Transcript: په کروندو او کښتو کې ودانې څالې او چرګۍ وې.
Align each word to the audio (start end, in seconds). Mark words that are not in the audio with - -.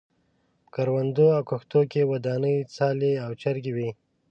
په 0.63 0.67
کروندو 0.75 1.25
او 1.37 1.41
کښتو 1.49 1.81
کې 1.91 2.09
ودانې 2.11 2.55
څالې 2.75 3.13
او 3.25 3.31
چرګۍ 3.41 3.71
وې. 3.73 3.89